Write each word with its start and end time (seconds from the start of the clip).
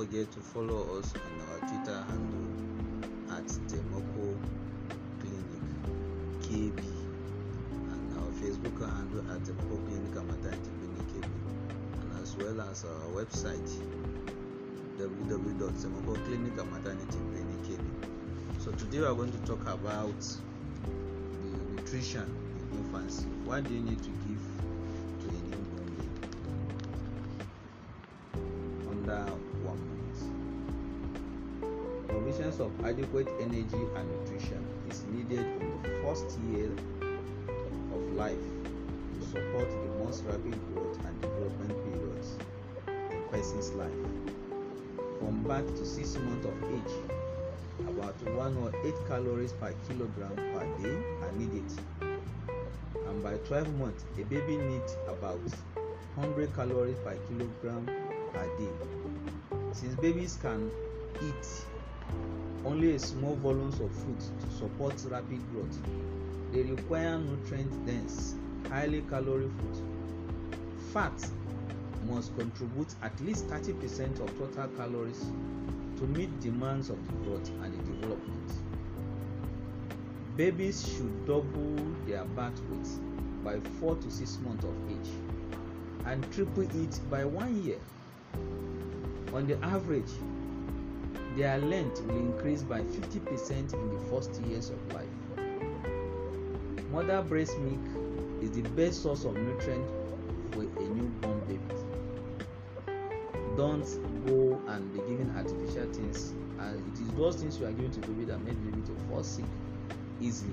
forget 0.00 0.32
to 0.32 0.40
follow 0.40 0.96
us 0.98 1.12
on 1.14 1.40
our 1.52 1.60
Twitter 1.68 2.00
handle 2.08 2.48
at 3.36 3.44
Temoko 3.68 4.32
Clinic 5.20 5.64
KB 6.40 6.80
and 7.92 8.04
our 8.18 8.32
Facebook 8.40 8.80
handle 8.80 9.20
at 9.30 9.40
Temoko 9.42 9.76
Clinic 9.86 10.14
Maternity 10.24 10.70
Clinic 10.78 11.06
KB 11.12 11.28
and 12.00 12.08
as 12.22 12.30
well 12.34 12.58
as 12.62 12.84
our 12.86 13.08
website 13.12 13.70
www.temokoclinicandmaternity.KB. 14.96 17.84
So 18.58 18.72
today 18.72 19.00
we 19.00 19.04
are 19.04 19.14
going 19.14 19.32
to 19.32 19.38
talk 19.46 19.60
about 19.68 20.18
the 20.20 20.38
nutrition 21.74 22.34
in 22.72 22.78
infancy. 22.78 23.26
What 23.44 23.64
do 23.64 23.74
you 23.74 23.82
need 23.82 24.02
to 24.02 24.10
give 24.26 24.49
Provisions 32.30 32.60
of 32.60 32.70
adequate 32.86 33.26
energy 33.40 33.82
and 33.96 34.08
nutrition 34.08 34.64
is 34.88 35.02
needed 35.06 35.44
in 35.60 35.82
the 35.82 35.88
first 36.04 36.38
year 36.52 36.70
of 37.92 38.12
life 38.14 38.38
to 39.18 39.26
support 39.26 39.68
the 39.68 40.04
most 40.04 40.22
rapid 40.22 40.54
growth 40.72 40.96
and 41.06 41.20
development 41.20 41.74
periods 41.82 42.36
in 42.86 43.18
a 43.18 43.32
person's 43.32 43.70
life. 43.70 43.90
From 45.18 45.42
birth 45.42 45.76
to 45.76 45.84
six 45.84 46.14
months 46.18 46.46
of 46.46 46.54
age, 46.72 47.88
about 47.88 48.14
108 48.22 48.94
calories 49.08 49.52
per 49.54 49.74
kilogram 49.88 50.36
per 50.36 50.66
day 50.84 50.96
are 51.26 51.32
needed. 51.32 51.68
And 53.08 53.24
by 53.24 53.38
12 53.38 53.74
months, 53.76 54.04
a 54.20 54.22
baby 54.22 54.56
needs 54.56 54.96
about 55.08 55.40
100 56.14 56.54
calories 56.54 56.98
per 57.00 57.16
kilogram 57.26 57.86
per 58.32 58.46
day. 58.56 58.70
Since 59.72 59.96
babies 59.96 60.38
can 60.40 60.70
eat 61.20 61.64
only 62.64 62.94
a 62.94 62.98
small 62.98 63.36
volumes 63.36 63.80
of 63.80 63.90
food 63.90 64.20
to 64.40 64.50
support 64.50 64.94
rapid 65.08 65.40
growth, 65.52 65.78
they 66.52 66.62
require 66.62 67.18
nutrient 67.18 67.86
dense, 67.86 68.34
highly 68.68 69.02
calorie 69.02 69.48
food. 69.48 69.82
Fat 70.92 71.30
must 72.08 72.36
contribute 72.36 72.94
at 73.02 73.18
least 73.20 73.46
30% 73.48 74.20
of 74.20 74.38
total 74.38 74.68
calories 74.76 75.20
to 75.96 76.06
meet 76.06 76.40
demands 76.40 76.90
of 76.90 76.98
the 77.06 77.12
growth 77.24 77.48
and 77.62 77.72
the 77.72 77.92
development. 77.92 78.52
Babies 80.36 80.86
should 80.86 81.26
double 81.26 81.76
their 82.06 82.24
birth 82.24 82.60
weight 82.70 82.88
by 83.44 83.60
4 83.80 83.96
to 83.96 84.10
6 84.10 84.38
months 84.38 84.64
of 84.64 84.74
age 84.90 85.10
and 86.06 86.32
triple 86.32 86.62
it 86.62 87.00
by 87.10 87.24
1 87.24 87.62
year. 87.62 87.78
On 89.34 89.46
the 89.46 89.56
average, 89.64 90.10
their 91.40 91.56
length 91.56 92.02
will 92.02 92.16
increase 92.16 92.62
by 92.62 92.82
50% 92.82 93.72
in 93.72 93.94
the 93.94 94.10
first 94.10 94.38
years 94.42 94.68
of 94.68 94.92
life. 94.92 95.08
Mother 96.92 97.22
breast 97.22 97.58
milk 97.60 98.42
is 98.42 98.50
the 98.50 98.60
best 98.60 99.02
source 99.02 99.24
of 99.24 99.34
nutrient 99.38 99.88
for 100.52 100.60
a 100.60 100.88
newborn 100.88 101.40
baby. 101.48 101.74
Don't 103.56 103.86
go 104.26 104.60
and 104.68 104.92
be 104.92 104.98
giving 104.98 105.32
artificial 105.34 105.90
things, 105.94 106.32
and 106.58 106.76
it 106.92 107.00
is 107.00 107.10
those 107.12 107.36
things 107.36 107.58
you 107.58 107.64
are 107.64 107.72
giving 107.72 107.90
to 107.92 108.00
baby 108.00 108.26
that 108.26 108.44
make 108.44 108.62
the 108.62 108.70
baby 108.72 108.82
to 108.88 108.94
fall 109.08 109.22
sick 109.22 109.46
easily. 110.20 110.52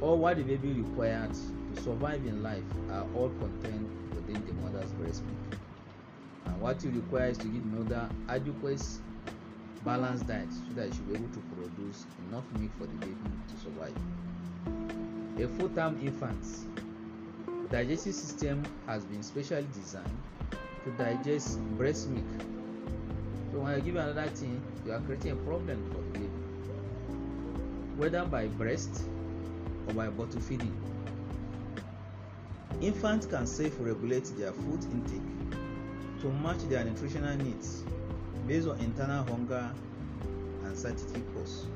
All 0.00 0.16
what 0.16 0.38
the 0.38 0.44
baby 0.44 0.72
required 0.72 1.34
to 1.34 1.82
survive 1.82 2.24
in 2.24 2.42
life 2.42 2.64
are 2.90 3.06
all 3.14 3.28
contained 3.38 4.14
within 4.14 4.42
the 4.46 4.54
mother's 4.54 4.90
breast 4.92 5.22
milk. 5.24 5.60
And 6.46 6.58
what 6.58 6.82
you 6.82 6.90
require 6.90 7.26
is 7.26 7.36
to 7.36 7.48
give 7.48 7.66
mother 7.66 8.08
adequate 8.30 8.82
balanced 9.84 10.26
diet 10.26 10.52
so 10.52 10.74
that 10.74 10.88
you'll 10.94 11.06
be 11.06 11.14
able 11.14 11.28
to 11.28 11.40
produce 11.56 12.06
enough 12.28 12.44
milk 12.58 12.70
for 12.78 12.86
the 12.86 12.94
baby 12.94 13.16
to 13.48 13.56
survive. 13.56 13.96
A 15.38 15.48
full-term 15.58 15.98
infant 16.02 16.44
digestive 17.70 18.14
system 18.14 18.62
has 18.86 19.04
been 19.04 19.22
specially 19.22 19.66
designed 19.72 20.16
to 20.84 20.90
digest 20.92 21.58
breast 21.76 22.08
milk. 22.08 22.42
So 23.50 23.60
when 23.60 23.76
you 23.76 23.82
give 23.82 23.96
another 23.96 24.28
thing, 24.28 24.62
you 24.84 24.92
are 24.92 25.00
creating 25.00 25.32
a 25.32 25.36
problem 25.36 25.90
for 25.90 25.98
the 25.98 26.18
baby, 26.18 26.30
whether 27.96 28.24
by 28.24 28.46
breast 28.46 29.04
or 29.88 29.94
by 29.94 30.08
bottle 30.08 30.40
feeding. 30.40 30.76
Infants 32.80 33.26
can 33.26 33.46
self-regulate 33.46 34.36
their 34.36 34.52
food 34.52 34.84
intake 34.92 36.20
to 36.20 36.28
match 36.28 36.58
their 36.68 36.84
nutritional 36.84 37.36
needs 37.36 37.84
based 38.46 38.68
on 38.68 38.78
internal 38.80 39.24
hunger 39.24 39.70
and 40.64 40.76
satiety 40.76 41.22
course. 41.34 41.66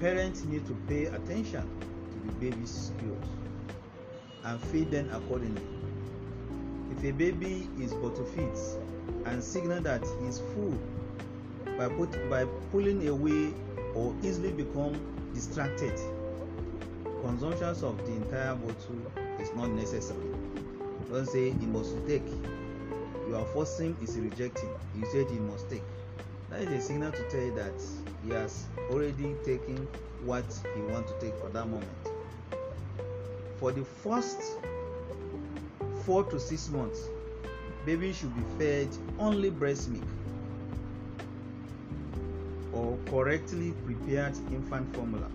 Parents 0.00 0.44
need 0.44 0.66
to 0.66 0.74
pay 0.88 1.06
attention 1.06 1.62
to 2.10 2.26
the 2.26 2.32
baby's 2.40 2.92
skills 2.92 3.24
and 4.44 4.60
feed 4.60 4.90
them 4.90 5.10
accordingly. 5.12 5.62
If 6.90 7.04
a 7.04 7.12
baby 7.12 7.68
is 7.78 7.94
bottle 7.94 8.24
feeds 8.24 8.76
and 9.26 9.42
signal 9.42 9.80
that 9.82 10.04
he 10.20 10.26
is 10.26 10.40
full 10.54 10.78
by, 11.78 11.88
put, 11.88 12.30
by 12.30 12.44
pulling 12.70 13.08
away 13.08 13.52
or 13.94 14.14
easily 14.22 14.52
become 14.52 14.94
distracted, 15.34 15.98
consumption 17.22 17.68
of 17.68 17.96
the 18.06 18.12
entire 18.12 18.54
bottle 18.54 19.12
is 19.40 19.52
not 19.54 19.70
necessary. 19.70 20.20
Don't 21.10 21.26
say 21.26 21.50
he 21.50 21.66
must 21.66 21.94
take 22.06 22.26
you 23.28 23.36
are 23.36 23.46
forcing 23.46 23.96
is 24.00 24.18
rejecting. 24.18 24.70
You 24.94 25.06
said 25.12 25.30
he 25.30 25.38
must 25.38 25.68
take. 25.70 25.84
That 26.50 26.60
is 26.62 26.68
a 26.68 26.80
signal 26.80 27.12
to 27.12 27.22
tell 27.30 27.40
you 27.40 27.54
that 27.54 27.80
he 28.22 28.30
has 28.30 28.66
already 28.90 29.34
taken 29.44 29.88
what 30.24 30.44
he 30.74 30.82
want 30.82 31.06
to 31.08 31.14
take 31.20 31.36
for 31.38 31.48
that 31.50 31.66
moment. 31.66 31.88
For 33.58 33.72
the 33.72 33.84
first 33.84 34.38
four 36.04 36.24
to 36.24 36.38
six 36.38 36.68
months 36.68 37.08
baby 37.86 38.12
should 38.12 38.34
be 38.34 38.42
fed 38.58 38.88
only 39.18 39.50
breast 39.50 39.88
milk 39.88 40.04
or 42.72 42.98
correctly 43.08 43.72
prepared 43.84 44.36
infant 44.52 44.94
formula 44.94 45.30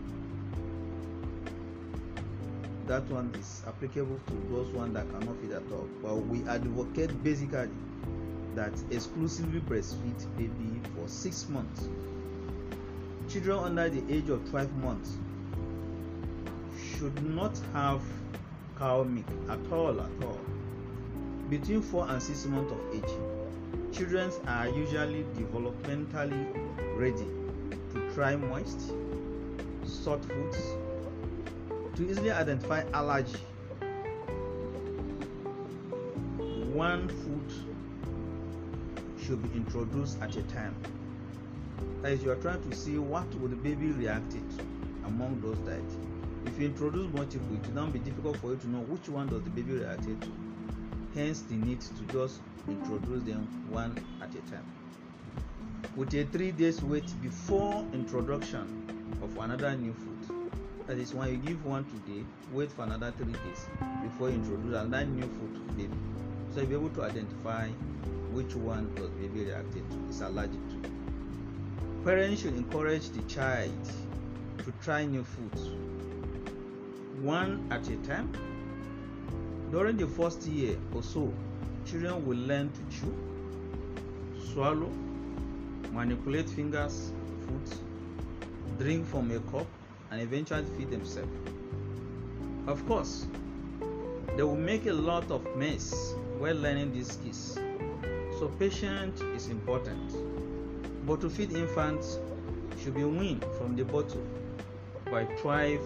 that 2.90 3.04
one 3.12 3.32
is 3.40 3.64
applicable 3.68 4.20
to 4.28 4.34
those 4.52 4.68
one 4.74 4.94
that 4.94 5.08
cannot 5.12 5.40
feed 5.40 5.52
at 5.52 5.62
all. 5.72 5.88
But 6.02 6.16
we 6.16 6.44
advocate 6.50 7.24
basically 7.24 7.70
that 8.56 8.74
exclusively 8.90 9.62
breastfeed 9.62 10.26
baby 10.36 10.82
for 10.96 11.08
six 11.08 11.48
months. 11.48 11.88
Children 13.30 13.60
under 13.60 13.90
the 13.90 14.14
age 14.14 14.30
of 14.30 14.50
12 14.50 14.76
months 14.78 15.18
should 16.98 17.24
not 17.24 17.56
have 17.74 18.02
cow 18.78 19.04
milk 19.04 19.28
at 19.50 19.72
all 19.72 20.02
at 20.02 20.24
all. 20.24 20.42
Between 21.48 21.84
4 21.84 22.10
and 22.10 22.22
6 22.22 22.46
months 22.48 22.72
of 22.72 22.96
age 22.96 23.40
children 23.92 24.32
are 24.48 24.68
usually 24.70 25.26
developmentally 25.36 26.48
ready 26.96 27.26
to 27.94 28.14
try 28.14 28.36
moist 28.36 28.94
salt 29.84 30.24
foods 30.26 30.58
to 32.00 32.10
easily 32.10 32.32
identify 32.32 32.82
allergy. 32.94 33.38
One 36.74 37.10
food 37.10 37.52
should 39.22 39.44
be 39.44 39.58
introduced 39.58 40.22
at 40.22 40.34
a 40.38 40.44
time. 40.44 40.76
Is 42.06 42.24
you 42.24 42.32
are 42.32 42.38
trying 42.38 42.62
to 42.70 42.76
see 42.76 42.98
what 42.98 43.28
will 43.42 43.50
the 43.50 43.58
baby 43.58 43.88
react 43.92 44.32
to 44.32 44.38
among 45.06 45.42
those 45.42 45.58
diets 45.68 45.96
if 46.46 46.58
you 46.58 46.68
introduce 46.68 47.12
multiple 47.14 47.54
it 47.54 47.68
will 47.68 47.84
now 47.84 47.92
be 47.92 48.00
difficult 48.00 48.38
for 48.38 48.52
you 48.52 48.58
to 48.58 48.70
know 48.70 48.80
which 48.80 49.10
one 49.10 49.28
does 49.28 49.42
the 49.44 49.50
baby 49.50 49.74
react 49.74 50.04
to. 50.04 50.32
Hence 51.14 51.42
the 51.42 51.56
need 51.56 51.82
to 51.82 52.04
just 52.14 52.40
introduce 52.70 53.24
them 53.24 53.42
one 53.70 53.92
at 54.22 54.30
a 54.30 54.52
time. 54.52 54.66
With 55.98 56.14
a 56.14 56.24
three 56.26 56.52
days 56.52 56.82
wait 56.82 57.12
before 57.22 57.86
introduction 57.94 59.18
of 59.22 59.38
another 59.38 59.76
new 59.76 59.94
food 59.94 60.39
that 60.90 60.98
is 60.98 61.14
when 61.14 61.30
you 61.30 61.38
give 61.38 61.64
one 61.64 61.86
today 61.86 62.26
wait 62.52 62.72
for 62.72 62.82
another 62.82 63.14
three 63.16 63.32
days 63.32 63.68
before 64.02 64.30
you 64.30 64.38
introduce 64.38 64.76
another 64.76 65.06
new 65.06 65.22
food 65.22 65.54
to 65.54 65.60
the 65.60 65.84
baby 65.84 65.94
so 66.52 66.62
you'll 66.62 66.70
be 66.70 66.74
able 66.74 66.90
to 66.90 67.04
identify 67.04 67.68
which 68.32 68.56
one 68.56 68.92
does 68.96 69.12
baby 69.12 69.46
reacted 69.46 69.88
to 69.92 69.98
is 70.10 70.22
allergic 70.22 70.60
to. 70.70 70.90
Parents 72.04 72.42
should 72.42 72.56
encourage 72.56 73.12
the 73.12 73.22
child 73.24 73.72
to 74.58 74.72
try 74.84 75.06
new 75.06 75.24
foods 75.24 75.70
one 77.22 77.68
at 77.70 77.88
a 77.88 77.96
time. 77.98 78.32
During 79.70 79.96
the 79.96 80.08
first 80.08 80.42
year 80.48 80.76
or 80.96 81.04
so 81.04 81.32
children 81.86 82.26
will 82.26 82.38
learn 82.38 82.72
to 82.72 82.82
chew 82.90 83.16
swallow 84.54 84.90
manipulate 85.92 86.50
fingers 86.50 87.12
food 87.46 88.80
drink 88.80 89.06
from 89.06 89.30
a 89.30 89.40
cup 89.52 89.68
and 90.12 90.22
eventually 90.22 90.66
feed 90.78 90.90
themselves 90.90 91.32
of 92.68 92.86
course 92.88 93.28
they 94.36 94.44
will 94.44 94.56
make 94.56 94.86
a 94.86 94.94
lot 94.94 95.30
of 95.32 95.44
mess 95.56 96.14
while 96.38 96.56
learning 96.56 96.94
these 96.94 97.12
skills 97.12 97.58
So 98.40 98.48
patience 98.48 99.20
is 99.36 99.50
important. 99.50 100.16
But 101.06 101.20
to 101.20 101.30
feed 101.30 101.52
infants 101.52 102.20
should 102.82 102.96
be 102.96 103.04
weaned 103.04 103.44
from 103.58 103.76
the 103.76 103.84
bottle 103.84 104.26
by 105.12 105.26
12 105.42 105.82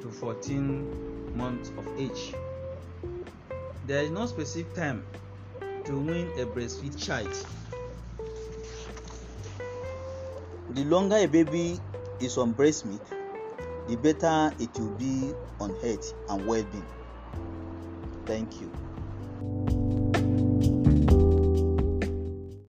to 0.00 0.10
14 0.10 1.36
months 1.36 1.70
of 1.76 1.86
age. 2.00 2.32
There 3.86 4.02
is 4.02 4.10
no 4.10 4.24
specific 4.24 4.72
time 4.72 5.04
to 5.84 5.98
wean 5.98 6.28
a 6.40 6.46
breastfeed 6.46 6.96
child. 6.96 7.28
The 10.70 10.84
longer 10.84 11.16
a 11.16 11.26
baby 11.26 11.78
is 12.24 12.38
on 12.38 12.52
breast 12.52 12.86
milk, 12.86 13.06
the 13.86 13.96
better 13.96 14.54
it 14.58 14.78
will 14.78 14.96
be 14.96 15.32
on 15.60 15.74
health 15.80 16.12
and 16.28 16.46
well-being. 16.46 16.86
Thank 18.26 18.60
you. 18.60 19.83